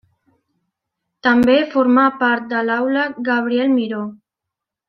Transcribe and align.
També 1.27 1.57
formà 1.75 2.07
part 2.23 2.49
de 2.57 2.65
l'Aula 2.71 3.07
Gabriel 3.31 3.73
Miró. 3.79 4.05